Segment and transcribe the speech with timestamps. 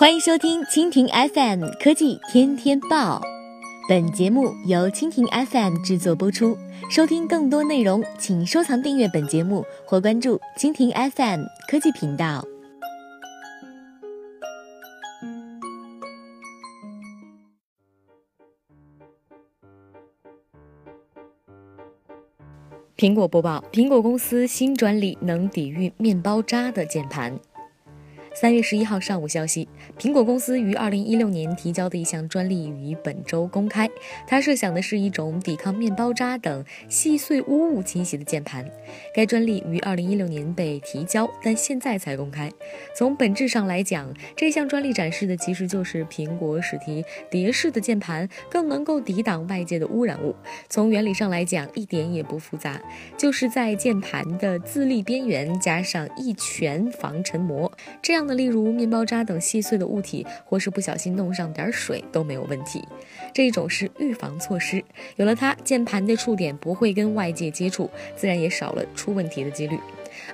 [0.00, 3.20] 欢迎收听蜻蜓 FM 科技天天报，
[3.86, 6.56] 本节目由蜻蜓 FM 制作播出。
[6.90, 12.42] 收听更多内容，请收藏订阅本节目或关注蜻蜓 FM 科技频道。
[22.96, 27.38] 苹果播报：苹果公司新专利能抵御面包渣的键盘。
[28.32, 33.90] 三月十一号上午，消息，苹果公司于二零一六年提交的一项专利于本周公开。
[34.26, 38.64] 它设想的是一种抵抗面包渣等细碎污物侵袭的键盘。
[39.12, 42.50] 该专利于二零一六年被提交，但现在才公开。
[42.96, 50.34] 从本质上来讲，这项专利展示的其实就是苹果使其蝶式的键盘更能够抵挡外界的污染物。
[50.68, 52.80] 从原理上来讲，一点也不复杂，
[53.18, 58.19] 就是在键盘的自立边缘加上一拳防尘膜，这样。
[58.26, 62.82] 的，例如面包渣等细碎的物体，或是不小心弄上点水都没有问题。
[63.32, 64.82] 这一种是预防措施，
[65.16, 69.78] 有了它，键盘的触点不会跟外界接触，自然也少了出问题的几率。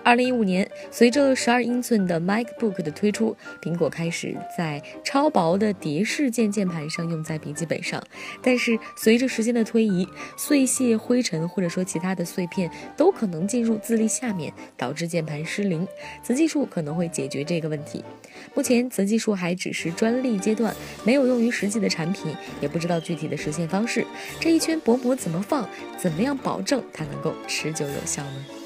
[0.03, 8.03] 二零一五年，随着十二英寸的 MacBook 的推出，苹果开始在超薄的蝶式键键盘上用在笔记本上。
[8.43, 10.07] 但是，随着时间的推移，
[10.37, 15.87] 碎屑、灰尘或者说其他的碎片都可能进入字粒下面，导致键盘失灵。
[16.23, 18.05] 此技术可能会解决这个问题。
[18.55, 24.07] 目前，此技术还只是专利阶段，没有用于实际的产品，也不知道具体的实现方式。
[24.39, 25.69] 这一圈薄膜怎么放？
[25.99, 28.66] 怎么样保证它能够持久有效呢？